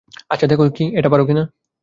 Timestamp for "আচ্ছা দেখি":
0.29-0.85